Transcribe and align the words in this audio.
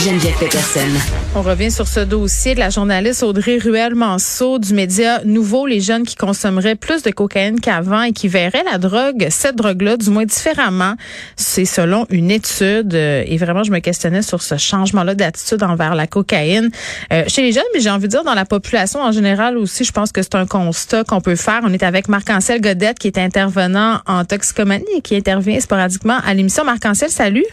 Geneviève 0.00 0.38
Peterson. 0.38 0.88
On 1.34 1.42
revient 1.42 1.70
sur 1.70 1.88
ce 1.88 2.00
dossier 2.00 2.54
de 2.54 2.60
la 2.60 2.68
journaliste 2.68 3.22
Audrey 3.22 3.56
Ruel-Manceau 3.56 4.58
du 4.58 4.74
média 4.74 5.22
Nouveau, 5.24 5.66
les 5.66 5.80
jeunes 5.80 6.04
qui 6.04 6.16
consommeraient 6.16 6.76
plus 6.76 7.02
de 7.02 7.10
cocaïne 7.10 7.60
qu'avant 7.60 8.02
et 8.02 8.12
qui 8.12 8.28
verraient 8.28 8.62
la 8.70 8.78
drogue, 8.78 9.26
cette 9.30 9.56
drogue-là, 9.56 9.96
du 9.96 10.10
moins 10.10 10.26
différemment. 10.26 10.94
C'est 11.36 11.64
selon 11.64 12.06
une 12.10 12.30
étude. 12.30 12.94
Euh, 12.94 13.24
et 13.26 13.38
vraiment, 13.38 13.64
je 13.64 13.72
me 13.72 13.78
questionnais 13.78 14.22
sur 14.22 14.42
ce 14.42 14.58
changement-là 14.58 15.14
d'attitude 15.14 15.62
envers 15.62 15.94
la 15.94 16.06
cocaïne 16.06 16.70
euh, 17.12 17.24
chez 17.26 17.42
les 17.42 17.52
jeunes, 17.52 17.64
mais 17.74 17.80
j'ai 17.80 17.90
envie 17.90 18.06
de 18.06 18.12
dire 18.12 18.24
dans 18.24 18.34
la 18.34 18.44
population 18.44 19.00
en 19.00 19.12
général 19.12 19.56
aussi, 19.56 19.84
je 19.84 19.92
pense 19.92 20.12
que 20.12 20.22
c'est 20.22 20.34
un 20.34 20.46
constat 20.46 21.04
qu'on 21.04 21.22
peut 21.22 21.36
faire. 21.36 21.60
On 21.64 21.72
est 21.72 21.82
avec 21.82 22.08
Marc-Ancel 22.08 22.60
Godette, 22.60 22.98
qui 22.98 23.08
est 23.08 23.18
intervenant 23.18 24.00
en 24.06 24.24
toxicomanie 24.24 24.84
et 24.96 25.00
qui 25.00 25.16
intervient 25.16 25.58
sporadiquement 25.58 26.18
à 26.24 26.34
l'émission. 26.34 26.64
Marc-Ancel, 26.64 27.10
salut. 27.10 27.46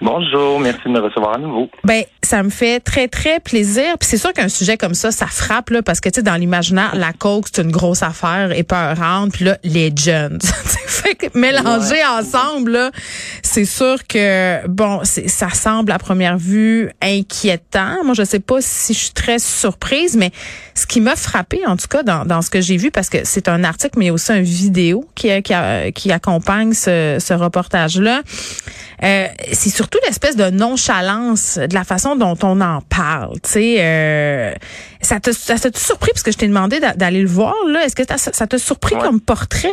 Bonjour, 0.00 0.58
merci 0.60 0.82
de 0.84 0.90
me 0.90 1.00
recevoir 1.00 1.34
à 1.34 1.38
nouveau. 1.38 1.68
Ben, 1.84 2.04
ça 2.30 2.44
me 2.44 2.50
fait 2.50 2.78
très 2.78 3.08
très 3.08 3.40
plaisir. 3.40 3.98
Puis 3.98 4.08
c'est 4.08 4.16
sûr 4.16 4.32
qu'un 4.32 4.48
sujet 4.48 4.76
comme 4.76 4.94
ça, 4.94 5.10
ça 5.10 5.26
frappe 5.26 5.70
là, 5.70 5.82
parce 5.82 5.98
que 5.98 6.08
tu 6.08 6.20
sais 6.20 6.22
dans 6.22 6.36
l'imaginaire, 6.36 6.94
la 6.94 7.12
coke 7.12 7.46
c'est 7.52 7.60
une 7.60 7.72
grosse 7.72 8.04
affaire 8.04 8.52
épeurante. 8.52 9.32
Puis 9.32 9.46
là, 9.46 9.58
les 9.64 9.92
jeunes, 9.96 10.38
fait 10.86 11.16
que 11.16 11.36
mélanger 11.36 12.00
ensemble 12.04 12.70
là, 12.70 12.90
c'est 13.42 13.64
sûr 13.64 14.06
que 14.06 14.64
bon, 14.68 15.00
ça 15.02 15.50
semble 15.50 15.90
à 15.90 15.98
première 15.98 16.38
vue 16.38 16.90
inquiétant. 17.02 18.04
Moi, 18.04 18.14
je 18.14 18.22
sais 18.22 18.38
pas 18.38 18.58
si 18.60 18.94
je 18.94 18.98
suis 18.98 19.10
très 19.10 19.40
surprise, 19.40 20.16
mais 20.16 20.30
ce 20.76 20.86
qui 20.86 21.00
m'a 21.00 21.16
frappé 21.16 21.66
en 21.66 21.76
tout 21.76 21.88
cas 21.88 22.04
dans, 22.04 22.24
dans 22.24 22.42
ce 22.42 22.50
que 22.50 22.60
j'ai 22.60 22.76
vu, 22.76 22.92
parce 22.92 23.08
que 23.08 23.18
c'est 23.24 23.48
un 23.48 23.64
article, 23.64 23.98
mais 23.98 24.10
aussi 24.10 24.32
une 24.32 24.44
vidéo 24.44 25.04
qui 25.16 25.30
qui, 25.42 25.54
qui 25.96 26.12
accompagne 26.12 26.74
ce, 26.74 27.16
ce 27.18 27.34
reportage 27.34 27.98
là. 27.98 28.22
Euh, 29.02 29.26
c'est 29.52 29.70
surtout 29.70 29.98
l'espèce 30.06 30.36
de 30.36 30.50
nonchalance 30.50 31.58
de 31.58 31.74
la 31.74 31.84
façon 31.84 32.16
dont 32.20 32.36
on 32.44 32.60
en 32.60 32.80
parle. 32.82 33.34
Tu 33.42 33.50
sais, 33.50 33.76
euh, 33.80 34.52
ça 35.00 35.18
t'a 35.18 35.32
ça 35.32 35.56
surpris? 35.74 36.12
Parce 36.12 36.22
que 36.22 36.30
je 36.30 36.38
t'ai 36.38 36.46
demandé 36.46 36.78
d'aller 36.78 37.22
le 37.22 37.28
voir 37.28 37.54
là. 37.66 37.84
Est-ce 37.84 37.96
que 37.96 38.04
ça 38.06 38.46
t'a 38.46 38.58
surpris 38.58 38.96
comme 38.96 39.20
portrait? 39.20 39.72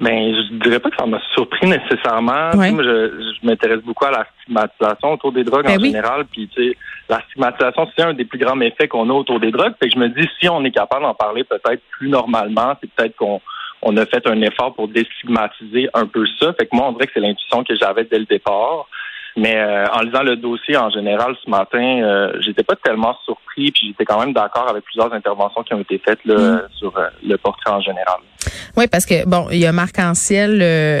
Ben, 0.00 0.34
je 0.34 0.54
dirais 0.64 0.80
pas 0.80 0.88
que 0.88 0.96
ça 0.96 1.04
m'a 1.04 1.20
surpris 1.34 1.68
nécessairement. 1.68 2.50
Moi, 2.54 2.82
je, 2.82 3.36
je 3.42 3.46
m'intéresse 3.46 3.82
beaucoup 3.82 4.06
à 4.06 4.10
la 4.10 4.26
stigmatisation 4.40 5.12
autour 5.12 5.30
des 5.32 5.44
drogues 5.44 5.66
ben 5.66 5.78
en 5.78 5.84
général. 5.84 6.24
Puis, 6.24 6.48
tu 6.48 6.70
sais, 6.70 6.76
la 7.10 7.20
stigmatisation, 7.26 7.86
c'est 7.94 8.02
un 8.02 8.14
des 8.14 8.24
plus 8.24 8.38
grands 8.38 8.56
méfaits 8.56 8.88
qu'on 8.88 9.10
a 9.10 9.12
autour 9.12 9.38
des 9.40 9.50
drogues. 9.50 9.74
Fait 9.78 9.88
que 9.88 9.94
je 9.94 9.98
me 9.98 10.08
dis, 10.08 10.26
si 10.40 10.48
on 10.48 10.64
est 10.64 10.70
capable 10.70 11.02
d'en 11.02 11.14
parler 11.14 11.44
peut-être 11.44 11.82
plus 11.90 12.08
normalement, 12.08 12.74
c'est 12.80 12.90
peut-être 12.90 13.14
qu'on 13.16 13.42
on 13.82 13.96
a 13.98 14.06
fait 14.06 14.26
un 14.26 14.40
effort 14.42 14.74
pour 14.74 14.88
déstigmatiser 14.88 15.88
un 15.92 16.06
peu 16.06 16.24
ça. 16.38 16.54
Fait 16.58 16.66
que 16.66 16.74
moi, 16.74 16.88
on 16.88 16.92
dirait 16.92 17.06
que 17.06 17.12
c'est 17.14 17.20
l'intuition 17.20 17.62
que 17.64 17.76
j'avais 17.76 18.04
dès 18.04 18.18
le 18.18 18.26
départ. 18.26 18.86
Mais 19.36 19.56
euh, 19.56 19.86
en 19.92 20.00
lisant 20.00 20.22
le 20.22 20.36
dossier 20.36 20.76
en 20.76 20.90
général 20.90 21.36
ce 21.44 21.48
matin, 21.48 22.02
euh, 22.02 22.32
j'étais 22.40 22.64
pas 22.64 22.76
tellement 22.76 23.16
surpris, 23.24 23.70
puis 23.70 23.88
j'étais 23.88 24.04
quand 24.04 24.18
même 24.18 24.32
d'accord 24.32 24.68
avec 24.68 24.84
plusieurs 24.84 25.12
interventions 25.12 25.62
qui 25.62 25.74
ont 25.74 25.80
été 25.80 25.98
faites 25.98 26.24
là, 26.24 26.34
mm. 26.34 26.62
sur 26.74 26.96
euh, 26.96 27.08
le 27.22 27.36
portrait 27.36 27.70
en 27.70 27.80
général. 27.80 28.20
Oui, 28.76 28.86
parce 28.86 29.06
que 29.06 29.26
bon, 29.26 29.48
il 29.50 29.58
y 29.58 29.66
a 29.66 29.72
Marc 29.72 29.98
Anciel, 29.98 30.58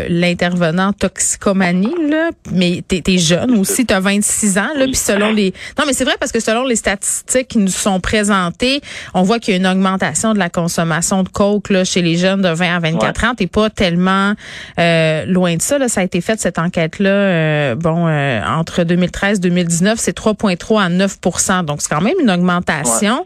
l'intervenant 0.08 0.92
toxicomanie, 0.92 1.94
là, 2.08 2.30
mais 2.52 2.82
t'es 2.86 3.02
es 3.06 3.18
jeune 3.18 3.58
aussi, 3.58 3.86
t'as 3.86 4.00
26 4.00 4.58
ans, 4.58 4.68
là, 4.76 4.84
puis 4.84 4.96
selon 4.96 5.32
les. 5.32 5.52
Non, 5.78 5.84
mais 5.86 5.92
c'est 5.92 6.04
vrai 6.04 6.16
parce 6.20 6.32
que 6.32 6.40
selon 6.40 6.64
les 6.64 6.76
statistiques 6.76 7.48
qui 7.48 7.58
nous 7.58 7.68
sont 7.68 8.00
présentées, 8.00 8.80
on 9.14 9.22
voit 9.22 9.38
qu'il 9.38 9.54
y 9.54 9.56
a 9.56 9.60
une 9.60 9.66
augmentation 9.66 10.34
de 10.34 10.38
la 10.38 10.50
consommation 10.50 11.22
de 11.22 11.28
coke 11.28 11.70
là, 11.70 11.84
chez 11.84 12.02
les 12.02 12.16
jeunes 12.16 12.42
de 12.42 12.48
20 12.48 12.76
à 12.76 12.78
24 12.80 13.24
ans. 13.24 13.34
T'es 13.34 13.46
pas 13.46 13.70
tellement 13.70 14.34
loin 14.76 15.56
de 15.56 15.62
ça. 15.62 15.78
Là. 15.78 15.88
Ça 15.88 16.00
a 16.00 16.04
été 16.04 16.20
fait 16.20 16.40
cette 16.40 16.58
enquête-là. 16.58 17.74
bon 17.76 18.08
euh, 18.08 18.40
entre 18.44 18.84
2013 18.84 19.38
et 19.38 19.40
2019, 19.40 19.98
c'est 19.98 20.16
3,3 20.16 20.82
à 20.82 20.88
9% 20.88 21.64
Donc, 21.64 21.80
c'est 21.82 21.88
quand 21.88 22.00
même 22.00 22.14
une 22.20 22.30
augmentation. 22.30 23.24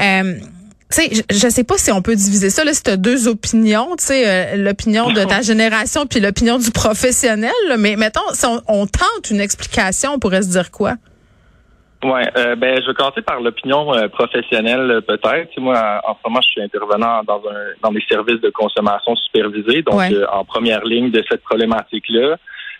Euh, 0.00 0.34
sais, 0.90 1.10
je, 1.30 1.46
ne 1.46 1.50
sais 1.50 1.64
pas 1.64 1.76
si 1.76 1.90
on 1.90 2.02
peut 2.02 2.14
diviser 2.14 2.50
ça. 2.50 2.64
Là, 2.64 2.72
si 2.72 2.82
tu 2.82 2.96
deux 2.96 3.28
opinions, 3.28 3.96
tu 3.96 4.04
sais, 4.04 4.28
euh, 4.28 4.56
l'opinion 4.56 5.10
de 5.10 5.24
ta 5.24 5.42
génération 5.42 6.06
puis 6.06 6.20
l'opinion 6.20 6.58
du 6.58 6.70
professionnel. 6.70 7.50
mais 7.78 7.96
mettons, 7.96 8.28
si 8.32 8.46
on, 8.46 8.86
tente 8.86 9.30
une 9.30 9.40
explication, 9.40 10.12
on 10.14 10.18
pourrait 10.18 10.42
se 10.42 10.50
dire 10.50 10.70
quoi? 10.70 10.94
Oui, 12.04 12.20
ben 12.34 12.80
je 12.82 12.86
vais 12.86 12.94
commencer 12.94 13.22
par 13.22 13.40
l'opinion 13.40 13.90
professionnelle 14.12 15.00
peut-être. 15.08 15.58
Moi, 15.58 16.00
en 16.06 16.14
ce 16.14 16.28
moment, 16.28 16.40
je 16.42 16.50
suis 16.50 16.62
intervenant 16.62 17.24
dans 17.24 17.42
un 17.48 17.72
dans 17.82 17.90
des 17.90 18.04
services 18.08 18.40
de 18.42 18.50
consommation 18.50 19.16
supervisés, 19.16 19.82
donc 19.82 20.02
en 20.30 20.44
première 20.44 20.84
ligne 20.84 21.10
de 21.10 21.24
cette 21.28 21.42
problématique-là. 21.42 22.36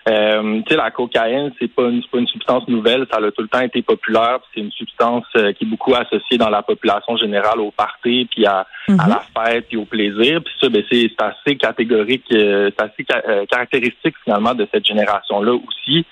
Euh, 0.08 0.62
tu 0.62 0.70
sais, 0.70 0.76
la 0.76 0.92
cocaïne, 0.92 1.52
c'est 1.58 1.72
pas 1.72 1.82
une, 1.88 2.00
pas 2.04 2.18
une 2.18 2.28
substance 2.28 2.68
nouvelle, 2.68 3.06
ça 3.10 3.18
a 3.18 3.30
tout 3.32 3.42
le 3.42 3.48
temps 3.48 3.60
été 3.60 3.82
populaire. 3.82 4.38
C'est 4.54 4.60
une 4.60 4.70
substance 4.70 5.24
euh, 5.36 5.52
qui 5.52 5.64
est 5.64 5.66
beaucoup 5.66 5.94
associée 5.94 6.38
dans 6.38 6.48
la 6.48 6.62
population 6.62 7.16
générale 7.16 7.58
au 7.60 7.72
party, 7.72 8.28
puis 8.30 8.46
à, 8.46 8.66
à 8.88 8.92
mhm. 8.92 8.98
la 9.08 9.22
fête, 9.34 9.66
puis 9.66 9.76
au 9.76 9.84
plaisir. 9.84 10.40
Puis 10.44 10.54
ça, 10.60 10.68
ben, 10.68 10.84
c'est 10.90 11.10
assez 11.18 11.56
catégorique, 11.56 12.24
euh, 12.32 12.70
c'est 12.76 12.84
assez 12.84 13.06
euh, 13.28 13.46
caractéristique 13.46 14.14
finalement 14.22 14.54
de 14.54 14.68
cette 14.72 14.86
génération-là 14.86 15.54
aussi. 15.54 16.06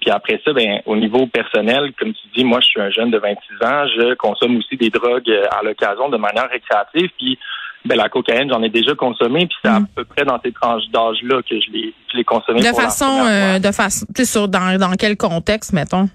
puis 0.00 0.10
après 0.10 0.40
ça, 0.44 0.52
ben, 0.52 0.80
au 0.86 0.94
niveau 0.94 1.26
personnel, 1.26 1.92
comme 1.98 2.12
tu 2.12 2.28
dis, 2.36 2.44
moi, 2.44 2.60
je 2.60 2.66
suis 2.66 2.80
un 2.80 2.90
jeune 2.90 3.10
de 3.10 3.18
26 3.18 3.66
ans, 3.66 3.86
je 3.88 4.14
consomme 4.14 4.56
aussi 4.58 4.76
des 4.76 4.90
drogues 4.90 5.28
à 5.50 5.64
l'occasion 5.64 6.08
de 6.08 6.18
manière 6.18 6.48
récréative. 6.48 7.10
Puis 7.18 7.36
ben, 7.84 7.96
la 7.96 8.08
cocaïne, 8.08 8.48
j'en 8.50 8.62
ai 8.62 8.68
déjà 8.68 8.94
consommé, 8.94 9.46
puis 9.46 9.56
c'est 9.62 9.70
à 9.70 9.80
mm. 9.80 9.86
peu 9.94 10.04
près 10.04 10.24
dans 10.24 10.40
ces 10.44 10.52
tranches 10.52 10.88
d'âge-là 10.92 11.42
que 11.42 11.60
je 11.60 11.70
l'ai, 11.72 12.24
consommé. 12.24 12.60
De 12.60 12.66
façon, 12.66 13.24
euh, 13.26 13.58
de 13.58 13.72
façon, 13.72 14.06
sur 14.24 14.48
dans, 14.48 14.78
dans 14.78 14.92
quel 14.92 15.16
contexte, 15.16 15.72
mettons? 15.72 16.08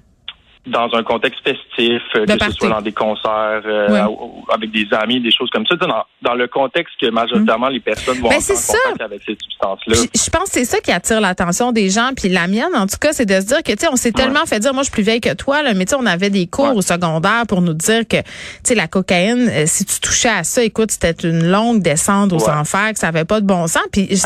Dans 0.67 0.93
un 0.93 1.03
contexte 1.03 1.39
festif, 1.43 2.01
euh, 2.15 2.25
que 2.25 2.43
ce 2.45 2.51
soit 2.51 2.69
dans 2.69 2.81
des 2.81 2.91
concerts 2.91 3.61
euh, 3.65 4.05
avec 4.53 4.71
des 4.71 4.87
amis, 4.93 5.21
des 5.21 5.31
choses 5.31 5.49
comme 5.49 5.65
ça, 5.65 5.75
dans, 5.75 6.03
dans 6.21 6.33
le 6.33 6.47
contexte 6.47 6.93
que 6.99 7.09
majoritairement 7.09 7.69
les 7.69 7.79
personnes 7.79 8.17
vont 8.19 8.29
ben, 8.29 8.35
en 8.35 8.39
contact 8.39 9.01
avec 9.01 9.21
ces 9.25 9.37
substances-là. 9.41 9.95
Je, 10.13 10.29
pense 10.29 10.45
que 10.45 10.51
c'est 10.51 10.65
ça 10.65 10.79
qui 10.79 10.91
attire 10.91 11.21
l'attention 11.21 11.71
des 11.71 11.89
gens, 11.89 12.11
puis 12.15 12.29
la 12.29 12.47
mienne, 12.47 12.75
en 12.75 12.85
tout 12.87 12.97
cas, 12.99 13.13
c'est 13.13 13.25
de 13.25 13.39
se 13.39 13.45
dire 13.45 13.63
que, 13.63 13.71
tu 13.71 13.79
sais, 13.79 13.87
on 13.91 13.95
s'est 13.95 14.11
tellement 14.11 14.45
fait 14.45 14.59
dire, 14.59 14.73
moi, 14.73 14.83
je 14.83 14.87
suis 14.87 14.93
plus 14.93 15.03
vieille 15.03 15.21
que 15.21 15.33
toi, 15.33 15.63
là, 15.63 15.73
mais 15.73 15.85
tu 15.85 15.91
sais, 15.91 15.97
on 15.99 16.05
avait 16.05 16.29
des 16.29 16.47
cours 16.47 16.75
au 16.75 16.81
secondaire 16.81 17.43
pour 17.47 17.61
nous 17.61 17.73
dire 17.73 18.07
que, 18.07 18.17
tu 18.17 18.23
sais, 18.63 18.75
la 18.75 18.87
cocaïne, 18.87 19.49
euh, 19.49 19.63
si 19.65 19.85
tu 19.85 19.99
touchais 19.99 20.29
à 20.29 20.43
ça, 20.43 20.63
écoute, 20.63 20.91
c'était 20.91 21.27
une 21.27 21.49
longue 21.49 21.81
descente 21.81 22.33
aux 22.33 22.49
enfers, 22.49 22.93
que 22.93 22.99
ça 22.99 23.07
avait 23.07 23.25
pas 23.25 23.41
de 23.41 23.45
bon 23.45 23.67
sens, 23.67 23.83
puis, 23.91 24.07
tu 24.07 24.17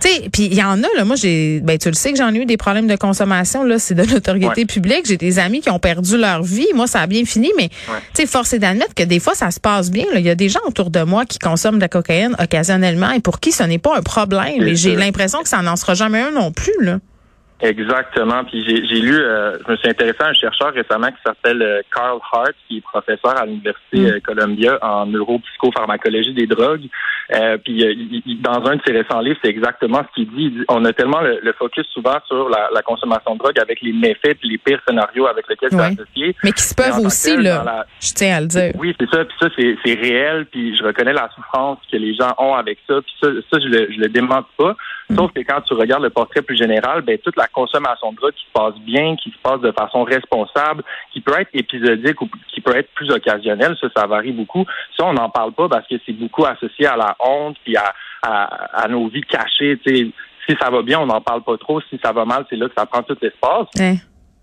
sais, 0.00 0.28
puis 0.32 0.46
il 0.46 0.54
y 0.54 0.62
en 0.62 0.82
a, 0.82 0.86
là, 0.96 1.04
moi, 1.04 1.16
j'ai, 1.16 1.60
ben, 1.60 1.78
tu 1.78 1.88
le 1.88 1.94
sais 1.94 2.12
que 2.12 2.18
j'en 2.18 2.32
ai 2.34 2.38
eu 2.38 2.46
des 2.46 2.56
problèmes 2.56 2.86
de 2.86 2.96
consommation, 2.96 3.64
là, 3.64 3.78
c'est 3.78 3.94
de 3.94 4.02
l'autorité 4.02 4.64
publique, 4.64 5.06
j'ai 5.06 5.16
des 5.16 5.38
amis 5.38 5.60
qui 5.60 5.70
ont 5.70 5.78
perdu 5.82 6.16
leur 6.16 6.42
vie. 6.42 6.68
Moi, 6.74 6.86
ça 6.86 7.00
a 7.00 7.06
bien 7.06 7.24
fini, 7.26 7.50
mais 7.58 7.68
tu 7.68 7.74
sais, 8.14 8.26
force 8.26 8.54
est 8.54 8.58
d'admettre 8.58 8.94
que 8.94 9.02
des 9.02 9.20
fois, 9.20 9.34
ça 9.34 9.50
se 9.50 9.60
passe 9.60 9.90
bien. 9.90 10.06
Il 10.14 10.22
y 10.22 10.30
a 10.30 10.34
des 10.34 10.48
gens 10.48 10.60
autour 10.66 10.90
de 10.90 11.02
moi 11.02 11.26
qui 11.26 11.38
consomment 11.38 11.76
de 11.76 11.82
la 11.82 11.88
cocaïne 11.88 12.34
occasionnellement 12.38 13.10
et 13.10 13.20
pour 13.20 13.40
qui 13.40 13.52
ce 13.52 13.64
n'est 13.64 13.78
pas 13.78 13.98
un 13.98 14.02
problème. 14.02 14.62
Et 14.62 14.76
j'ai 14.76 14.96
l'impression 14.96 15.42
que 15.42 15.48
ça 15.48 15.60
n'en 15.60 15.76
sera 15.76 15.94
jamais 15.94 16.20
un 16.20 16.30
non 16.30 16.52
plus. 16.52 16.72
Là. 16.80 16.98
Exactement. 17.62 18.42
Puis 18.44 18.64
j'ai 18.66 19.00
lu, 19.00 19.16
euh, 19.16 19.56
je 19.64 19.70
me 19.70 19.76
suis 19.76 19.88
intéressé 19.88 20.16
à 20.20 20.26
un 20.26 20.32
chercheur 20.32 20.74
récemment 20.74 21.08
qui 21.08 21.22
s'appelle 21.24 21.62
euh, 21.62 21.80
Carl 21.94 22.18
Hart, 22.32 22.54
qui 22.66 22.78
est 22.78 22.80
professeur 22.80 23.38
à 23.38 23.46
l'Université 23.46 24.00
mm. 24.00 24.06
euh, 24.06 24.20
Columbia 24.20 24.78
en 24.82 25.06
neuropsychopharmacologie 25.06 26.34
des 26.34 26.46
drogues. 26.48 26.88
puis 27.64 28.40
dans 28.42 28.66
un 28.66 28.76
de 28.76 28.82
ses 28.84 28.92
récents 28.92 29.20
livres, 29.20 29.38
c'est 29.44 29.50
exactement 29.50 30.02
ce 30.08 30.14
qu'il 30.14 30.30
dit. 30.34 30.64
On 30.68 30.84
a 30.84 30.92
tellement 30.92 31.20
le, 31.20 31.52
focus 31.52 31.86
souvent 31.94 32.18
sur 32.26 32.48
la, 32.48 32.82
consommation 32.82 33.34
de 33.34 33.38
drogue 33.38 33.58
avec 33.60 33.80
les 33.80 33.92
méfaits 33.92 34.36
puis 34.40 34.48
les 34.48 34.58
pires 34.58 34.80
scénarios 34.86 35.28
avec 35.28 35.48
lesquels 35.48 35.70
c'est 35.70 35.80
associé. 35.80 36.36
Mais 36.42 36.50
qui 36.50 36.62
se 36.62 36.74
peuvent 36.74 36.98
aussi, 36.98 37.36
là. 37.36 37.86
Je 38.00 38.12
tiens 38.12 38.38
à 38.38 38.40
le 38.40 38.48
dire. 38.48 38.72
Oui, 38.76 38.92
c'est 38.98 39.08
ça. 39.08 39.24
Puis 39.24 39.36
ça, 39.40 39.46
c'est 39.56 39.94
réel. 39.94 40.46
Puis 40.46 40.76
je 40.76 40.82
reconnais 40.82 41.12
la 41.12 41.30
souffrance 41.34 41.78
que 41.90 41.96
les 41.96 42.14
gens 42.14 42.34
ont 42.38 42.54
avec 42.54 42.78
ça. 42.88 42.94
Puis 43.00 43.14
ça, 43.22 43.28
ça 43.50 43.60
je 43.60 43.68
le, 43.68 43.92
je 43.92 44.00
le 44.00 44.08
démente 44.08 44.46
pas. 44.58 44.74
Mm. 45.08 45.16
Sauf 45.16 45.32
que 45.32 45.40
quand 45.40 45.60
tu 45.60 45.74
regardes 45.74 46.02
le 46.02 46.10
portrait 46.10 46.42
plus 46.42 46.56
général, 46.56 47.02
ben 47.02 47.18
toute 47.18 47.36
la 47.36 47.46
consommation 47.52 48.12
de 48.12 48.16
drogue 48.16 48.32
qui 48.32 48.44
se 48.44 48.52
passe 48.52 48.74
bien, 48.80 49.16
qui 49.16 49.30
se 49.30 49.38
passe 49.42 49.60
de 49.60 49.72
façon 49.72 50.02
responsable, 50.04 50.82
qui 51.12 51.20
peut 51.20 51.38
être 51.38 51.50
épisodique 51.52 52.20
ou 52.20 52.28
qui 52.52 52.60
peut 52.60 52.76
être 52.76 52.90
plus 52.94 53.10
occasionnelle, 53.10 53.76
ça, 53.80 53.88
ça 53.94 54.06
varie 54.06 54.32
beaucoup. 54.32 54.64
Ça, 54.96 55.04
on 55.04 55.12
n'en 55.12 55.30
parle 55.30 55.52
pas 55.52 55.68
parce 55.68 55.86
que 55.86 55.94
c'est 56.04 56.12
beaucoup 56.12 56.44
associé 56.44 56.86
à 56.86 56.96
la 56.96 57.16
honte 57.20 57.56
puis 57.64 57.76
à, 57.76 57.92
à, 58.22 58.88
nos 58.88 59.08
vies 59.08 59.22
cachées. 59.22 59.78
Si 59.84 60.56
ça 60.60 60.70
va 60.70 60.82
bien, 60.82 61.00
on 61.00 61.06
n'en 61.06 61.20
parle 61.20 61.42
pas 61.42 61.56
trop. 61.56 61.80
Si 61.82 61.98
ça 62.02 62.12
va 62.12 62.24
mal, 62.24 62.44
c'est 62.50 62.56
là 62.56 62.68
que 62.68 62.74
ça 62.76 62.86
prend 62.86 63.02
tout 63.02 63.16
l'espace. 63.20 63.66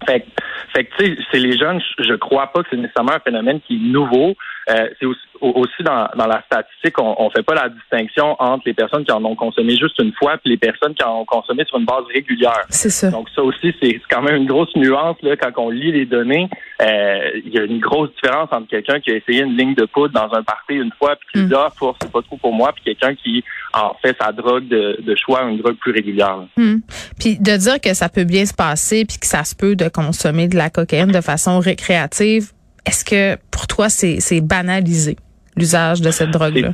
Fait, 0.06 0.26
fait 0.74 0.86
que, 0.86 0.96
tu 0.98 1.06
sais, 1.06 1.18
c'est 1.30 1.40
les 1.40 1.58
jeunes, 1.58 1.82
je 2.00 2.14
crois 2.14 2.48
pas 2.48 2.64
que 2.64 2.70
c'est 2.70 2.78
nécessairement 2.78 3.14
un 3.14 3.20
phénomène 3.20 3.60
qui 3.62 3.76
est 3.76 3.92
nouveau. 3.92 4.34
Euh, 4.70 4.88
c'est 4.98 5.06
aussi 5.06 5.20
dans, 5.42 6.10
dans 6.16 6.28
la 6.28 6.42
statistique, 6.44 7.00
on, 7.00 7.16
on 7.18 7.30
fait 7.30 7.44
pas 7.44 7.56
la 7.56 7.70
distinction 7.70 8.36
entre 8.40 8.64
les 8.66 8.74
personnes 8.74 9.06
qui 9.06 9.12
en 9.12 9.24
ont 9.24 9.36
consommé 9.36 9.76
juste 9.78 10.00
une 10.00 10.14
fois 10.14 10.38
puis 10.38 10.52
les 10.52 10.58
personnes 10.58 10.94
qui 10.94 11.04
en 11.04 11.22
ont 11.22 11.26
consommé 11.26 11.64
sur 11.66 11.78
une 11.78 11.86
base 11.86 12.04
régulière. 12.14 12.66
C'est 12.70 12.90
ça. 12.90 13.10
Donc 13.10 13.28
ça 13.36 13.42
aussi, 13.44 13.74
c'est 13.82 14.02
quand 14.10 14.22
même 14.22 14.36
une 14.36 14.48
grosse 14.48 14.76
nuance 14.76 15.18
là 15.22 15.36
quand 15.36 15.52
on 15.58 15.70
lit 15.70 15.92
les 15.92 16.06
données. 16.06 16.50
Euh, 16.82 17.32
il 17.46 17.54
y 17.54 17.60
a 17.60 17.64
une 17.64 17.80
grosse 17.80 18.10
différence 18.16 18.50
entre 18.52 18.68
quelqu'un 18.68 19.00
qui 19.00 19.12
a 19.12 19.16
essayé 19.16 19.42
une 19.42 19.58
ligne 19.58 19.76
de 19.76 19.86
poudre 19.86 20.14
dans 20.14 20.34
un 20.34 20.44
party 20.44 20.76
une 20.76 20.92
fois 20.98 21.16
puis 21.16 21.28
qui 21.34 21.40
mm. 21.46 21.48
dit 21.50 21.56
ah 21.56 21.70
c'est 22.02 22.12
pas 22.12 22.22
trop 22.22 22.38
pour 22.38 22.54
moi 22.54 22.72
puis 22.74 22.84
quelqu'un 22.84 23.16
qui 23.16 23.44
en 23.74 23.94
fait 24.02 24.16
sa 24.20 24.32
drogue 24.32 24.68
de, 24.68 25.00
de 25.02 25.16
choix 25.16 25.44
une 25.44 25.58
drogue 25.58 25.78
plus 25.78 25.92
régulière. 25.92 26.40
Mm. 26.58 26.78
Puis 27.20 27.38
de 27.40 27.58
dire 27.58 27.80
que 27.82 27.94
ça 27.94 28.10
peut 28.10 28.24
bien 28.24 28.46
se 28.46 28.54
passer 28.54 29.06
puis 29.06 29.18
que 29.18 29.28
ça 29.28 29.44
se 29.44 29.56
peut 29.56 29.76
de 29.76 29.90
consommer 29.90 30.48
de 30.48 30.56
la 30.56 30.70
cocaïne 30.70 31.12
de 31.12 31.22
façon 31.22 31.60
récréative 31.60 32.52
est-ce 32.90 33.06
que 33.06 33.38
pour 33.52 33.68
toi, 33.68 33.90
c'est 33.90 34.42
banalisé, 34.42 35.18
l'usage 35.60 36.02
de 36.02 36.12
cette 36.12 36.32
drogue-là? 36.32 36.70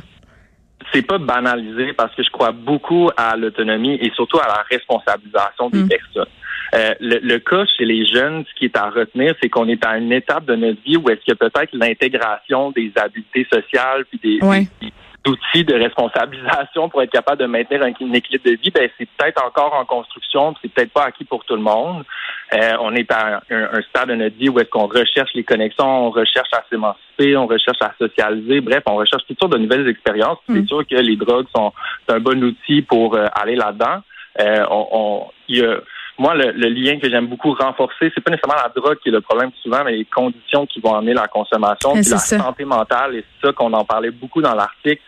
C'est 0.92 1.02
pas 1.02 1.18
banalisé 1.18 1.92
parce 1.92 2.14
que 2.14 2.22
je 2.22 2.30
crois 2.30 2.52
beaucoup 2.52 3.10
à 3.16 3.36
l'autonomie 3.36 3.98
et 4.00 4.10
surtout 4.14 4.38
à 4.38 4.46
la 4.46 4.64
responsabilisation 4.70 5.68
des 5.70 5.82
hmm. 5.82 5.88
personnes. 5.88 6.32
Euh, 6.74 6.94
le, 7.00 7.38
cas 7.38 7.64
chez 7.76 7.84
les 7.84 8.04
jeunes, 8.06 8.44
ce 8.48 8.58
qui 8.58 8.64
est 8.66 8.76
à 8.76 8.90
retenir, 8.90 9.34
c'est 9.40 9.48
qu'on 9.48 9.68
est 9.68 9.84
à 9.84 9.98
une 9.98 10.12
étape 10.12 10.46
de 10.46 10.56
notre 10.56 10.82
vie 10.82 10.96
où 10.96 11.08
est-ce 11.10 11.32
que 11.32 11.36
peut-être 11.36 11.70
l'intégration 11.72 12.72
des 12.72 12.92
habiletés 12.96 13.46
sociales 13.52 14.04
puis 14.10 14.20
des, 14.22 14.92
outils 15.26 15.64
de 15.64 15.74
responsabilisation 15.74 16.88
pour 16.88 17.02
être 17.02 17.10
capable 17.10 17.40
de 17.40 17.46
maintenir 17.46 17.82
un, 17.82 17.88
équilibre 17.88 18.44
de 18.44 18.56
vie, 18.56 18.70
ben 18.70 18.88
c'est 18.98 19.08
peut-être 19.16 19.44
encore 19.44 19.74
en 19.74 19.84
construction, 19.84 20.54
c'est 20.60 20.72
peut-être 20.72 20.92
pas 20.92 21.04
acquis 21.04 21.24
pour 21.24 21.44
tout 21.44 21.56
le 21.56 21.62
monde. 21.62 22.04
Euh, 22.52 22.72
on 22.80 22.94
est 22.94 23.10
à 23.10 23.42
un, 23.50 23.82
stade 23.82 24.08
de 24.08 24.14
notre 24.14 24.36
vie 24.36 24.48
où 24.48 24.58
est-ce 24.58 24.70
qu'on 24.70 24.86
recherche 24.86 25.30
les 25.34 25.44
connexions, 25.44 26.06
on 26.06 26.10
recherche 26.10 26.48
à 26.52 26.64
s'émanciper, 26.70 27.36
on 27.36 27.46
recherche 27.46 27.78
à 27.80 27.92
socialiser, 27.98 28.60
bref, 28.60 28.82
on 28.86 28.96
recherche 28.96 29.24
toutes 29.26 29.38
sortes 29.38 29.52
de 29.52 29.58
nouvelles 29.58 29.88
expériences. 29.88 30.38
C'est 30.46 30.54
mm. 30.54 30.68
sûr 30.68 30.86
que 30.86 30.96
les 30.96 31.16
drogues 31.16 31.46
sont 31.54 31.72
un 32.08 32.20
bon 32.20 32.42
outil 32.42 32.82
pour 32.82 33.14
euh, 33.14 33.26
aller 33.34 33.56
là-dedans. 33.56 34.02
Euh, 34.40 34.64
on, 34.70 35.26
y 35.48 35.62
a, 35.62 35.78
moi, 36.18 36.34
le, 36.34 36.68
lien 36.68 36.98
que 36.98 37.10
j'aime 37.10 37.26
beaucoup 37.26 37.52
renforcer, 37.52 38.10
c'est 38.14 38.22
pas 38.22 38.30
nécessairement 38.30 38.62
la 38.62 38.72
drogue 38.74 38.98
qui 39.02 39.10
est 39.10 39.12
le 39.12 39.20
problème 39.20 39.50
souvent, 39.62 39.84
mais 39.84 39.92
les 39.92 40.04
conditions 40.06 40.64
qui 40.66 40.80
vont 40.80 40.94
amener 40.94 41.12
la 41.12 41.28
consommation, 41.28 41.92
puis 41.92 42.08
la 42.08 42.18
santé 42.18 42.64
mentale, 42.64 43.16
et 43.16 43.24
c'est 43.24 43.48
ça 43.48 43.52
qu'on 43.52 43.72
en 43.72 43.84
parlait 43.84 44.10
beaucoup 44.10 44.40
dans 44.40 44.54
l'article. 44.54 45.02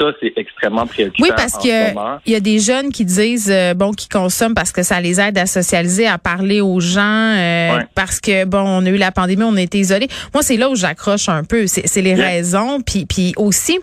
Ça, 0.00 0.06
c'est 0.20 0.32
extrêmement 0.36 0.88
préoccupant. 0.88 1.22
Oui, 1.22 1.30
parce 1.36 1.56
qu'il 1.56 1.70
y, 1.70 2.30
y, 2.32 2.34
a 2.34 2.40
des 2.40 2.58
jeunes 2.58 2.90
qui 2.90 3.04
disent, 3.04 3.48
euh, 3.48 3.74
bon, 3.74 3.92
qui 3.92 4.08
consomment 4.08 4.54
parce 4.54 4.72
que 4.72 4.82
ça 4.82 5.00
les 5.00 5.20
aide 5.20 5.38
à 5.38 5.46
socialiser, 5.46 6.08
à 6.08 6.18
parler 6.18 6.60
aux 6.60 6.80
gens, 6.80 7.00
euh, 7.36 7.78
parce 7.94 8.18
que, 8.18 8.44
bon, 8.44 8.58
on 8.58 8.84
a 8.84 8.88
eu 8.88 8.96
la 8.96 9.12
pandémie, 9.12 9.44
on 9.44 9.56
a 9.56 9.60
été 9.60 9.78
isolés. 9.78 10.08
Moi, 10.32 10.42
c'est 10.42 10.56
là 10.56 10.68
où 10.68 10.74
j'accroche 10.74 11.28
un 11.28 11.44
peu. 11.44 11.68
C'est 11.68 12.02
les 12.02 12.14
raisons. 12.14 12.80
Puis, 12.80 13.06
puis 13.06 13.34
aussi, 13.36 13.78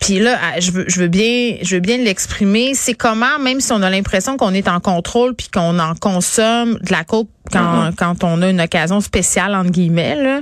puis 0.00 0.18
là, 0.18 0.38
je 0.58 0.70
veux, 0.70 0.84
je 0.88 1.00
veux 1.00 1.08
bien, 1.08 1.56
je 1.62 1.76
veux 1.76 1.80
bien 1.80 1.98
l'exprimer. 1.98 2.74
C'est 2.74 2.94
comment, 2.94 3.38
même 3.40 3.60
si 3.60 3.72
on 3.72 3.82
a 3.82 3.90
l'impression 3.90 4.36
qu'on 4.36 4.52
est 4.52 4.68
en 4.68 4.80
contrôle 4.80 5.34
puis 5.34 5.48
qu'on 5.48 5.78
en 5.78 5.94
consomme 5.94 6.74
de 6.82 6.92
la 6.92 7.04
coke 7.04 7.28
quand, 7.52 7.90
mm-hmm. 7.90 7.94
quand 7.94 8.24
on 8.24 8.42
a 8.42 8.50
une 8.50 8.60
occasion 8.60 9.00
spéciale 9.00 9.54
entre 9.54 9.70
guillemets, 9.70 10.16
là, 10.16 10.40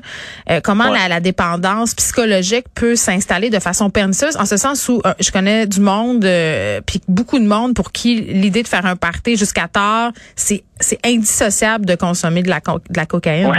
euh, 0.51 0.61
comment 0.63 0.89
la, 0.89 1.09
la, 1.09 1.21
dépendance 1.21 1.95
psychologique 1.95 2.65
peut 2.75 2.97
s'installer 2.97 3.51
de 3.51 3.59
façon 3.59 3.91
pernicieuse, 3.91 4.37
en 4.39 4.47
ce 4.47 4.57
sens 4.57 4.89
où 4.89 5.03
euh, 5.05 5.13
je 5.21 5.31
connais 5.31 5.67
du 5.67 5.81
monde, 5.81 6.25
euh, 6.25 6.81
puis 6.85 7.03
beaucoup 7.07 7.39
de 7.39 7.47
monde 7.47 7.75
pour 7.75 7.93
qui 7.93 8.17
l'idée 8.21 8.63
de 8.63 8.69
faire 8.69 8.87
un 8.87 8.97
party 8.97 9.37
jusqu'à 9.37 9.69
tard, 9.69 10.13
c'est 10.35 10.65
c'est 10.81 10.99
indissociable 11.07 11.87
de 11.87 11.95
consommer 11.95 12.43
de 12.43 12.49
la, 12.49 12.61
de 12.61 12.97
la 12.97 13.07
cocaïne 13.07 13.53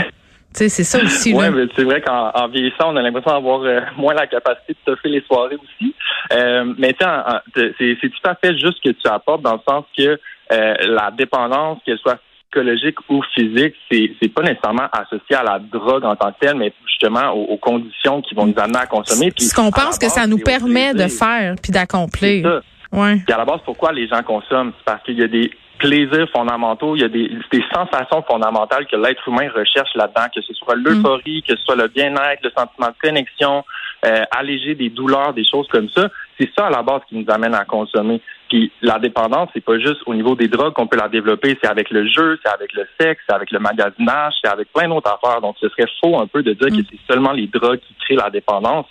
c'est 0.56 0.84
ça 0.84 1.02
aussi. 1.02 1.34
Oui, 1.34 1.44
c'est 1.74 1.84
vrai 1.84 2.00
qu'en 2.00 2.48
vieillissant, 2.48 2.92
on 2.92 2.96
a 2.96 3.02
l'impression 3.02 3.32
d'avoir 3.32 3.62
euh, 3.62 3.80
moins 3.96 4.14
la 4.14 4.26
capacité 4.26 4.72
de 4.72 4.78
toffer 4.84 5.08
les 5.08 5.22
soirées 5.22 5.56
aussi. 5.56 5.94
Euh, 6.32 6.74
mais 6.78 6.94
c'est 6.98 8.10
tout 8.10 8.28
à 8.28 8.34
fait 8.34 8.52
juste 8.58 8.78
ce 8.82 8.90
que 8.90 8.94
tu 8.94 9.08
apportes 9.08 9.42
dans 9.42 9.54
le 9.54 9.60
sens 9.68 9.84
que 9.96 10.18
euh, 10.52 10.74
la 10.80 11.10
dépendance, 11.16 11.78
qu'elle 11.84 11.98
soit 11.98 12.18
psychologique 12.50 12.96
ou 13.08 13.22
physique, 13.34 13.74
c'est 13.90 14.32
pas 14.32 14.42
nécessairement 14.42 14.88
associé 14.92 15.36
à 15.36 15.42
la 15.42 15.58
drogue 15.58 16.04
en 16.04 16.16
tant 16.16 16.32
que 16.32 16.38
telle, 16.40 16.56
mais 16.56 16.72
justement 16.86 17.32
aux, 17.32 17.56
conditions 17.58 18.22
qui 18.22 18.34
vont 18.34 18.46
nous 18.46 18.58
amener 18.58 18.78
à 18.78 18.86
consommer. 18.86 19.32
ce 19.36 19.54
qu'on 19.54 19.70
pense 19.70 19.98
que 19.98 20.08
ça 20.08 20.26
nous 20.26 20.38
permet 20.38 20.94
de 20.94 21.08
faire 21.08 21.56
puis 21.62 21.72
d'accomplir. 21.72 22.62
Ouais. 22.92 23.16
Puis 23.26 23.34
à 23.34 23.38
la 23.38 23.44
base, 23.44 23.60
pourquoi 23.64 23.92
les 23.92 24.08
gens 24.08 24.22
consomment? 24.22 24.72
C'est 24.78 24.84
parce 24.84 25.02
qu'il 25.02 25.18
y 25.18 25.22
a 25.22 25.28
des 25.28 25.50
plaisirs 25.78 26.28
fondamentaux, 26.30 26.96
il 26.96 27.02
y 27.02 27.04
a 27.04 27.08
des, 27.08 27.30
des 27.52 27.64
sensations 27.72 28.22
fondamentales 28.22 28.86
que 28.86 28.96
l'être 28.96 29.26
humain 29.28 29.48
recherche 29.54 29.94
là-dedans, 29.94 30.26
que 30.34 30.40
ce 30.42 30.54
soit 30.54 30.74
l'euphorie, 30.74 31.42
que 31.42 31.56
ce 31.56 31.62
soit 31.64 31.76
le 31.76 31.88
bien-être, 31.88 32.42
le 32.42 32.50
sentiment 32.50 32.88
de 32.88 32.94
connexion, 33.00 33.64
euh, 34.04 34.22
alléger 34.30 34.74
des 34.74 34.90
douleurs, 34.90 35.32
des 35.34 35.44
choses 35.44 35.66
comme 35.68 35.88
ça. 35.90 36.08
C'est 36.38 36.50
ça 36.56 36.66
à 36.66 36.70
la 36.70 36.82
base 36.82 37.00
qui 37.08 37.16
nous 37.16 37.24
amène 37.28 37.54
à 37.54 37.64
consommer. 37.64 38.20
Puis 38.48 38.70
la 38.82 38.98
dépendance, 38.98 39.48
c'est 39.54 39.64
pas 39.64 39.78
juste 39.78 40.00
au 40.06 40.14
niveau 40.14 40.34
des 40.36 40.48
drogues 40.48 40.74
qu'on 40.74 40.86
peut 40.86 40.96
la 40.96 41.08
développer, 41.08 41.58
c'est 41.60 41.68
avec 41.68 41.90
le 41.90 42.06
jeu, 42.06 42.38
c'est 42.44 42.52
avec 42.52 42.72
le 42.74 42.86
sexe, 43.00 43.22
c'est 43.28 43.34
avec 43.34 43.50
le 43.50 43.58
magasinage, 43.58 44.34
c'est 44.42 44.50
avec 44.50 44.72
plein 44.72 44.88
d'autres 44.88 45.10
affaires. 45.10 45.40
Donc 45.40 45.56
ce 45.60 45.68
serait 45.68 45.90
faux 46.00 46.18
un 46.20 46.26
peu 46.26 46.42
de 46.42 46.52
dire 46.52 46.68
que 46.68 46.82
mm. 46.82 46.86
c'est 46.90 47.12
seulement 47.12 47.32
les 47.32 47.46
drogues 47.46 47.80
qui 47.80 47.94
créent 48.04 48.16
la 48.16 48.30
dépendance 48.30 48.86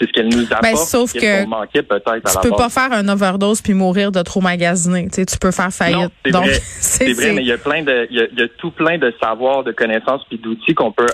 c'est 0.00 0.06
ce 0.06 0.12
qu'elle 0.12 0.28
nous 0.28 0.44
apporte. 0.44 0.62
Ben, 0.62 0.76
sauf 0.76 1.12
que 1.12 1.46
manquait 1.46 1.82
peut-être 1.82 2.40
tu 2.40 2.48
peux 2.48 2.56
pas 2.56 2.68
faire 2.68 2.92
un 2.92 3.06
overdose 3.08 3.60
puis 3.60 3.74
mourir 3.74 4.12
de 4.12 4.22
trop 4.22 4.40
magasiner. 4.40 5.08
Tu, 5.08 5.16
sais, 5.16 5.26
tu 5.26 5.38
peux 5.38 5.50
faire 5.50 5.70
faillite. 5.70 6.10
c'est 6.24 6.30
vrai, 6.30 6.60
c'est 6.80 7.12
vrai, 7.12 7.32
mais 7.32 7.42
il 7.42 7.48
y 7.48 7.52
a 7.52 7.58
plein 7.58 7.82
de, 7.82 8.06
il 8.10 8.16
y 8.16 8.42
a, 8.42 8.48
tout 8.58 8.70
plein 8.70 8.98
de 8.98 9.12
savoirs, 9.22 9.64
de 9.64 9.72
connaissances 9.72 10.24
puis 10.28 10.38
d'outils 10.38 10.74
qu'on 10.74 10.92
peut, 10.92 11.06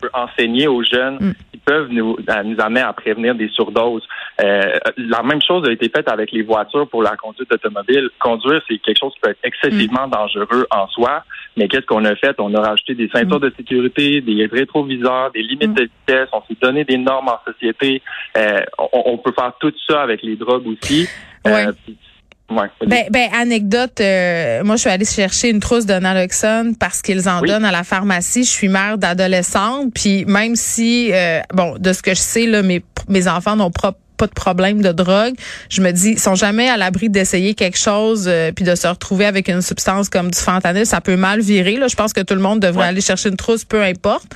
peut 0.00 0.10
enseigner 0.12 0.66
aux 0.66 0.82
jeunes 0.82 1.16
mm. 1.20 1.34
qui 1.52 1.58
peuvent 1.58 1.88
nous, 1.90 2.16
nous 2.44 2.60
amener 2.60 2.80
à 2.80 2.92
prévenir 2.92 3.34
des 3.34 3.48
surdoses. 3.48 4.06
Euh, 4.42 4.78
la 4.96 5.22
même 5.22 5.40
chose 5.42 5.68
a 5.68 5.72
été 5.72 5.88
faite 5.88 6.08
avec 6.08 6.32
les 6.32 6.42
voitures 6.42 6.88
pour 6.88 7.02
la 7.02 7.16
conduite 7.16 7.52
automobile. 7.52 8.08
Conduire, 8.18 8.62
c'est 8.68 8.78
quelque 8.78 8.98
chose 8.98 9.12
qui 9.14 9.20
peut 9.20 9.30
être 9.30 9.44
excessivement 9.44 10.06
mm. 10.06 10.10
dangereux 10.10 10.66
en 10.70 10.88
soi. 10.88 11.24
Mais 11.56 11.68
qu'est-ce 11.68 11.86
qu'on 11.86 12.04
a 12.06 12.16
fait? 12.16 12.34
On 12.38 12.54
a 12.54 12.60
rajouté 12.60 12.94
des 12.94 13.08
ceintures 13.08 13.38
mm. 13.38 13.42
de 13.42 13.52
sécurité, 13.56 14.20
des 14.20 14.46
rétroviseurs, 14.46 15.30
des 15.32 15.42
limites 15.42 15.74
de 15.74 15.82
vitesse. 15.82 16.28
On 16.32 16.42
s'est 16.48 16.56
donné 16.60 16.84
des 16.84 16.96
normes 16.96 17.28
en 17.28 17.38
société. 17.50 18.02
Euh, 18.36 18.60
on, 18.92 19.18
peut 19.18 19.32
faire 19.38 19.52
tout 19.60 19.72
ça 19.88 20.02
avec 20.02 20.22
les 20.22 20.36
drogues 20.36 20.66
aussi. 20.66 21.08
Euh, 21.46 21.72
ben, 22.48 23.06
ben, 23.10 23.28
anecdote, 23.34 24.00
euh, 24.00 24.62
moi 24.62 24.76
je 24.76 24.82
suis 24.82 24.90
allée 24.90 25.04
chercher 25.04 25.50
une 25.50 25.60
trousse 25.60 25.86
de 25.86 25.94
naloxone 25.94 26.76
parce 26.76 27.00
qu'ils 27.00 27.28
en 27.28 27.40
donnent 27.40 27.64
à 27.64 27.72
la 27.72 27.84
pharmacie. 27.84 28.44
Je 28.44 28.50
suis 28.50 28.68
mère 28.68 28.98
d'adolescente, 28.98 29.92
puis 29.94 30.24
même 30.26 30.56
si, 30.56 31.12
bon, 31.54 31.76
de 31.78 31.92
ce 31.92 32.02
que 32.02 32.10
je 32.10 32.20
sais 32.20 32.46
là, 32.46 32.62
mes 32.62 32.82
mes 33.08 33.28
enfants 33.28 33.56
n'ont 33.56 33.70
pas 33.70 33.94
pas 34.22 34.28
de 34.28 34.34
problème 34.34 34.82
de 34.82 34.92
drogue, 34.92 35.34
je 35.68 35.82
me 35.82 35.90
dis, 35.90 36.12
ils 36.12 36.20
sont 36.20 36.36
jamais 36.36 36.68
à 36.68 36.76
l'abri 36.76 37.08
d'essayer 37.08 37.54
quelque 37.54 37.78
chose 37.78 38.30
puis 38.54 38.64
de 38.64 38.76
se 38.76 38.86
retrouver 38.86 39.26
avec 39.26 39.48
une 39.48 39.62
substance 39.62 40.08
comme 40.08 40.30
du 40.30 40.38
fentanyl, 40.38 40.86
ça 40.86 41.00
peut 41.00 41.16
mal 41.16 41.40
virer. 41.40 41.76
Là, 41.76 41.88
je 41.88 41.96
pense 41.96 42.12
que 42.12 42.20
tout 42.20 42.34
le 42.34 42.40
monde 42.40 42.60
devrait 42.60 42.86
aller 42.86 43.00
chercher 43.00 43.30
une 43.30 43.36
trousse, 43.36 43.64
peu 43.64 43.82
importe. 43.82 44.32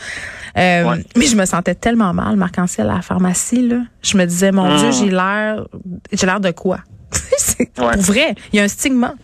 Euh, 0.57 0.97
mais 1.17 1.27
je 1.27 1.37
me 1.37 1.45
sentais 1.45 1.75
tellement 1.75 2.15
mal, 2.15 2.37
Marc-Ancel, 2.37 2.89
à 2.91 2.95
la 2.95 3.03
pharmacie. 3.03 3.69
Là. 3.69 3.83
Je 4.03 4.17
me 4.17 4.25
disais, 4.25 4.53
mon 4.53 4.75
Dieu, 4.77 4.89
hmm. 4.89 4.93
j'ai 4.93 5.11
l'air 5.11 5.67
j'ai 6.13 6.27
l'air 6.27 6.41
de 6.41 6.51
quoi? 6.51 6.79
c'est 7.13 7.73
Pour 7.75 7.91
vrai, 7.91 8.35
il 8.53 8.57
y 8.57 8.61
a 8.61 8.65
un 8.65 8.69
stigma. 8.69 9.15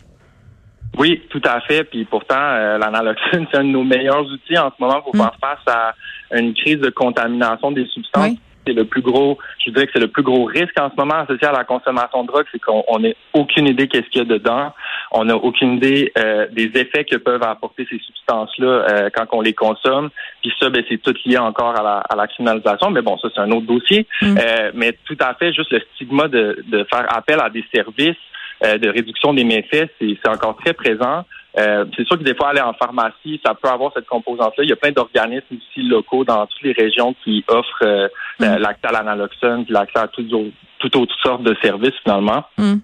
Oui, 0.98 1.22
tout 1.30 1.40
à 1.44 1.60
fait. 1.62 1.84
Puis 1.84 2.04
pourtant, 2.04 2.36
euh, 2.38 2.78
l'analoxine, 2.78 3.46
c'est 3.50 3.58
un 3.58 3.64
de 3.64 3.70
nos 3.70 3.84
meilleurs 3.84 4.26
outils 4.26 4.58
en 4.58 4.70
ce 4.70 4.82
moment 4.82 5.00
pour 5.00 5.14
hmm. 5.16 5.18
faire 5.18 5.36
face 5.40 5.74
à 5.74 5.94
une 6.36 6.54
crise 6.54 6.78
de 6.78 6.90
contamination 6.90 7.72
des 7.72 7.86
substances 7.86 8.36
c'est 8.66 8.72
le 8.72 8.84
plus 8.84 9.02
gros, 9.02 9.38
je 9.64 9.70
dirais 9.70 9.86
que 9.86 9.92
c'est 9.94 10.00
le 10.00 10.08
plus 10.08 10.22
gros 10.22 10.44
risque 10.44 10.78
en 10.78 10.90
ce 10.90 10.96
moment 10.96 11.14
associé 11.14 11.48
à 11.48 11.52
la 11.52 11.64
consommation 11.64 12.22
de 12.22 12.28
drogue, 12.28 12.46
c'est 12.52 12.60
qu'on 12.60 12.98
n'a 12.98 13.10
aucune 13.34 13.66
idée 13.66 13.88
qu'est-ce 13.88 14.08
qu'il 14.08 14.22
y 14.22 14.24
a 14.24 14.24
dedans. 14.24 14.72
On 15.12 15.24
n'a 15.24 15.36
aucune 15.36 15.74
idée 15.74 16.12
euh, 16.18 16.46
des 16.52 16.70
effets 16.74 17.04
que 17.04 17.16
peuvent 17.16 17.42
apporter 17.42 17.86
ces 17.90 17.98
substances-là 17.98 18.66
euh, 18.66 19.10
quand 19.14 19.26
on 19.32 19.40
les 19.40 19.52
consomme. 19.52 20.10
Puis 20.40 20.52
ça, 20.60 20.70
ben, 20.70 20.82
c'est 20.88 20.98
tout 20.98 21.14
lié 21.24 21.38
encore 21.38 21.78
à 21.78 21.82
la, 21.82 21.98
à 21.98 22.16
la 22.16 22.26
criminalisation. 22.26 22.90
Mais 22.90 23.02
bon, 23.02 23.18
ça, 23.18 23.28
c'est 23.34 23.40
un 23.40 23.50
autre 23.50 23.66
dossier. 23.66 24.06
Mm. 24.20 24.36
Euh, 24.38 24.70
mais 24.74 24.96
tout 25.04 25.18
à 25.20 25.34
fait, 25.34 25.52
juste 25.52 25.70
le 25.70 25.80
stigma 25.94 26.28
de, 26.28 26.64
de 26.68 26.84
faire 26.84 27.06
appel 27.14 27.40
à 27.40 27.50
des 27.50 27.64
services 27.74 28.16
de 28.62 28.88
réduction 28.88 29.34
des 29.34 29.44
méfaits, 29.44 29.90
c'est 30.00 30.28
encore 30.28 30.56
très 30.56 30.72
présent. 30.72 31.24
Euh, 31.58 31.84
c'est 31.96 32.06
sûr 32.06 32.18
que 32.18 32.24
des 32.24 32.34
fois, 32.34 32.50
aller 32.50 32.60
en 32.60 32.72
pharmacie, 32.72 33.40
ça 33.44 33.54
peut 33.54 33.68
avoir 33.68 33.92
cette 33.94 34.06
composante-là. 34.06 34.64
Il 34.64 34.70
y 34.70 34.72
a 34.72 34.76
plein 34.76 34.92
d'organismes 34.92 35.54
ici 35.54 35.82
locaux 35.82 36.24
dans 36.24 36.46
toutes 36.46 36.62
les 36.62 36.72
régions 36.72 37.14
qui 37.22 37.44
offrent 37.48 37.82
euh, 37.82 38.08
mm. 38.40 38.56
l'accès 38.56 38.86
à 38.86 38.92
l'analoxone, 38.92 39.64
puis 39.64 39.74
l'accès 39.74 39.98
à 39.98 40.08
toutes, 40.08 40.32
autres 40.32 41.16
sortes 41.22 41.42
de 41.42 41.54
services 41.62 41.94
finalement. 42.02 42.44
Mm. 42.56 42.74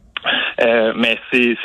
Euh, 0.61 0.93
mais 0.97 1.19
c'est, 1.33 1.57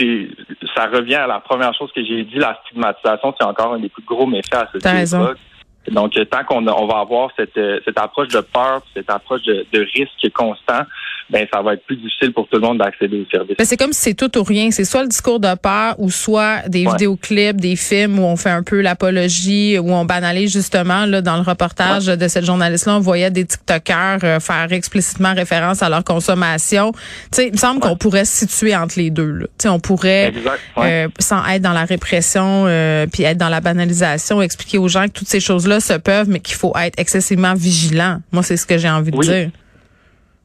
ça 0.76 0.86
revient 0.86 1.16
à 1.16 1.28
la 1.28 1.40
première 1.40 1.74
chose 1.74 1.92
que 1.94 2.06
j'ai 2.06 2.24
dit, 2.24 2.36
la 2.36 2.58
stigmatisation, 2.66 3.34
c'est 3.38 3.46
encore 3.46 3.74
un 3.74 3.80
des 3.80 3.90
plus 3.90 4.04
gros 4.04 4.28
méfaits 4.28 4.54
à 4.54 4.70
ce 4.72 5.92
Donc, 5.92 6.14
tant 6.30 6.44
qu'on 6.46 6.66
on 6.68 6.88
va 6.88 7.00
avoir 7.00 7.32
cette, 7.36 7.60
cette 7.84 8.00
approche 8.00 8.30
de 8.30 8.40
peur, 8.40 8.82
cette 8.94 9.10
approche 9.10 9.42
de, 9.44 9.66
de 9.74 9.80
risque 9.94 10.32
constant, 10.34 10.84
ben 11.30 11.48
ça 11.52 11.62
va 11.62 11.74
être 11.74 11.86
plus 11.86 11.96
difficile 11.96 12.34
pour 12.34 12.48
tout 12.48 12.58
le 12.58 12.68
monde 12.68 12.80
d'accéder 12.80 13.22
aux 13.22 13.30
services. 13.30 13.56
Ben, 13.58 13.66
c'est 13.66 13.78
comme 13.78 13.94
si 13.94 14.02
c'est 14.02 14.14
tout 14.14 14.38
ou 14.38 14.44
rien. 14.44 14.72
C'est 14.72 14.84
soit 14.84 15.04
le 15.04 15.10
discours 15.10 15.40
de 15.40 15.56
peur 15.56 15.96
ou 15.98 16.10
soit 16.10 16.68
des 16.68 16.86
vidéoclips, 16.86 17.60
des 17.60 17.76
films 17.76 18.20
où 18.20 18.24
on 18.24 18.36
fait 18.36 18.50
un 18.50 18.64
peu 18.64 18.82
l'apologie, 18.82 19.78
où 19.80 19.92
on 19.92 20.06
banalise 20.06 20.52
justement 20.52 21.06
là 21.06 21.22
dans 21.22 21.36
le 21.36 21.42
reportage 21.42 22.06
de 22.06 22.28
cette 22.28 22.46
journaliste-là, 22.46 22.98
on 22.98 23.00
voyait 23.00 23.32
des 23.32 23.46
TikTokers 23.46 24.20
euh, 24.24 24.40
faire 24.40 24.72
explicitement 24.72 25.34
référence 25.34 25.82
à 25.82 25.90
leur 25.90 26.04
consommation. 26.04 26.92
Tu 26.92 27.00
sais, 27.32 27.48
il 27.48 27.54
me 27.54 27.58
semble 27.58 27.80
qu'on 27.80 27.96
pourrait 27.96 28.26
se 28.26 28.46
situer 28.46 28.76
entre 28.76 28.96
les 28.98 29.10
deux. 29.10 29.32
Là. 29.32 29.46
On 29.66 29.80
pourrait, 29.80 30.34
euh, 30.78 31.08
sans 31.20 31.46
être 31.48 31.62
dans 31.62 31.74
la 31.74 31.86
répression, 31.86 32.66
euh, 32.68 33.08
puis 33.08 33.24
être 33.24 33.38
dans 33.38 33.50
la 33.50 33.62
banalisation, 33.62 34.42
expliquer 34.42 34.78
aux 34.78 34.88
gens 34.88 35.06
que 35.08 35.14
toutes 35.14 35.28
ces 35.28 35.40
choses-là 35.40 35.80
se 35.80 35.94
peuvent, 35.94 36.30
mais 36.30 36.40
qu'il 36.40 36.56
faut 36.56 36.74
être 36.78 37.00
excessivement 37.00 37.54
vigilant. 37.54 38.20
Moi, 38.32 38.44
c'est 38.44 38.58
ce 38.58 38.66
que 38.66 38.78
j'ai 38.78 38.90
envie 38.90 39.12
de 39.12 39.20
dire. 39.20 39.50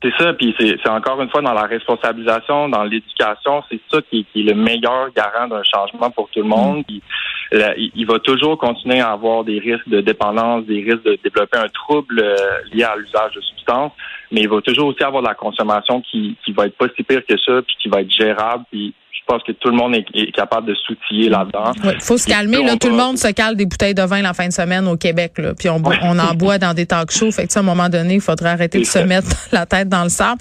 C'est 0.00 0.12
ça, 0.17 0.33
puis 0.33 0.55
c'est 0.59 0.88
encore 0.88 1.21
une 1.21 1.28
fois 1.28 1.43
dans 1.43 1.55
la 1.55 1.64
responsabilisation, 1.64 2.69
dans 2.69 2.85
l'éducation, 2.85 3.64
c'est 3.69 3.81
ça 3.90 3.99
qui, 4.09 4.25
est 4.33 4.43
le 4.43 4.55
meilleur 4.55 5.11
garant 5.12 5.49
d'un 5.49 5.62
changement 5.64 6.09
pour 6.11 6.28
tout 6.31 6.38
le 6.38 6.47
monde. 6.47 6.85
Mm. 6.88 7.59
il, 7.97 8.07
va 8.07 8.21
toujours 8.21 8.57
continuer 8.59 9.00
à 9.00 9.11
avoir 9.11 9.43
des 9.43 9.59
risques 9.59 9.88
de 9.88 10.00
dépendance, 10.00 10.64
des 10.67 10.85
risques 10.85 11.02
de 11.02 11.19
développer 11.25 11.59
un 11.59 11.69
trouble 11.69 12.21
euh, 12.21 12.37
lié 12.73 12.85
à 12.85 12.95
l'usage 12.95 13.35
de 13.35 13.40
substances, 13.40 13.90
mais 14.31 14.43
il 14.43 14.49
va 14.49 14.61
toujours 14.61 14.87
aussi 14.87 15.02
avoir 15.02 15.21
de 15.21 15.28
la 15.28 15.35
consommation 15.35 16.00
qui, 16.00 16.37
qui 16.45 16.52
va 16.52 16.67
être 16.67 16.76
pas 16.76 16.87
si 16.95 17.02
pire 17.02 17.26
que 17.26 17.37
ça, 17.37 17.61
puis 17.62 17.76
qui 17.83 17.88
va 17.88 18.02
être 18.02 18.12
gérable, 18.12 18.64
puis 18.71 18.95
pense 19.29 19.43
que 19.43 19.53
tout 19.53 19.69
le 19.69 19.77
monde 19.77 19.95
est, 19.95 20.33
capable 20.33 20.69
de 20.69 20.75
s'outiller 20.75 21.29
là-dedans. 21.29 21.73
Il 21.85 22.01
faut 22.01 22.19
se 22.19 22.27
calmer. 22.27 22.63
Là, 22.63 22.77
tout 22.77 22.89
le 22.89 22.97
monde 22.97 23.19
se 23.19 23.29
cale 23.29 23.57
des 23.57 23.67
bouteilles 23.67 23.95
de 23.95 24.03
vin 24.03 24.23
la 24.23 24.33
fin 24.33 24.49
de 24.49 24.53
semaine 24.53 24.89
au 24.89 24.97
Québec. 24.97 25.33
Là, 25.39 25.55
puis 25.55 25.69
on, 25.69 25.83
on 26.03 26.19
en 26.19 26.35
boit 26.35 26.59
dans 26.59 26.75
des 26.75 26.87
talk 26.87 27.11
shows. 27.11 27.33
Fait 27.33 27.47
que, 27.47 27.57
à 27.57 27.61
un 27.61 27.63
moment 27.63 27.89
donné, 27.89 28.15
il 28.15 28.21
faudrait 28.21 28.51
arrêter 28.51 28.81
de 28.81 28.85
se 28.85 28.99
mettre 28.99 29.29
la 29.53 29.67
tête 29.67 29.89
dans 29.89 30.03
le 30.03 30.09
sable. 30.09 30.41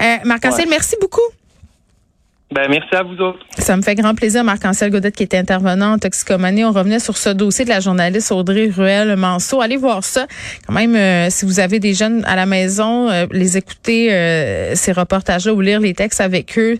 Euh, 0.00 0.16
Marc-Ancel, 0.24 0.66
merci 0.68 0.96
beaucoup. 1.00 1.20
Ben, 2.52 2.68
merci 2.68 2.94
à 2.94 3.02
vous 3.02 3.16
autres. 3.16 3.38
Ça 3.56 3.76
me 3.78 3.82
fait 3.82 3.94
grand 3.94 4.14
plaisir, 4.14 4.44
Marc-Ancel 4.44 4.90
Godette, 4.90 5.16
qui 5.16 5.22
était 5.22 5.38
intervenant 5.38 5.94
en 5.94 5.98
toxicomanie. 5.98 6.64
On 6.64 6.72
revenait 6.72 6.98
sur 6.98 7.16
ce 7.16 7.30
dossier 7.30 7.64
de 7.64 7.70
la 7.70 7.80
journaliste 7.80 8.30
Audrey 8.30 8.70
Ruel-Manceau. 8.74 9.62
Allez 9.62 9.78
voir 9.78 10.04
ça. 10.04 10.26
Quand 10.66 10.74
même, 10.74 10.94
euh, 10.94 11.30
si 11.30 11.46
vous 11.46 11.60
avez 11.60 11.78
des 11.78 11.94
jeunes 11.94 12.22
à 12.26 12.36
la 12.36 12.44
maison, 12.44 13.08
euh, 13.08 13.26
les 13.30 13.56
écouter, 13.56 14.12
euh, 14.12 14.74
ces 14.74 14.92
reportages-là 14.92 15.54
ou 15.54 15.62
lire 15.62 15.80
les 15.80 15.94
textes 15.94 16.20
avec 16.20 16.58
eux, 16.58 16.76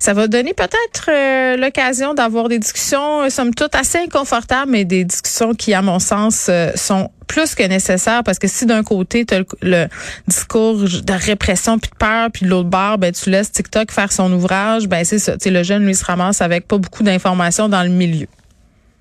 ça 0.00 0.12
va 0.12 0.26
donner 0.26 0.54
peut-être 0.54 1.56
l'occasion 1.56 2.14
d'avoir 2.14 2.48
des 2.48 2.58
discussions, 2.58 3.30
somme 3.30 3.54
toute, 3.54 3.76
assez 3.76 3.98
inconfortables, 3.98 4.72
mais 4.72 4.84
des 4.84 5.04
discussions 5.04 5.54
qui, 5.54 5.72
à 5.72 5.82
mon 5.82 6.00
sens, 6.00 6.50
sont 6.74 7.10
plus 7.26 7.54
que 7.54 7.62
nécessaire 7.62 8.22
parce 8.24 8.38
que 8.38 8.48
si 8.48 8.66
d'un 8.66 8.82
côté 8.82 9.24
tu 9.24 9.34
as 9.34 9.42
le, 9.62 9.86
discours 10.26 10.78
de 10.78 11.12
répression 11.12 11.78
puis 11.78 11.90
de 11.90 11.96
peur 11.96 12.30
puis 12.32 12.44
de 12.44 12.50
l'autre 12.50 12.68
bord 12.68 12.98
ben 12.98 13.12
tu 13.12 13.30
laisses 13.30 13.52
TikTok 13.52 13.90
faire 13.90 14.12
son 14.12 14.32
ouvrage 14.32 14.88
ben 14.88 15.04
c'est 15.04 15.18
ça. 15.18 15.36
Tu 15.36 15.50
le 15.50 15.62
jeune 15.62 15.84
lui 15.84 15.94
se 15.94 16.04
ramasse 16.04 16.40
avec 16.40 16.66
pas 16.68 16.78
beaucoup 16.78 17.02
d'informations 17.02 17.68
dans 17.68 17.82
le 17.82 17.88
milieu 17.90 18.26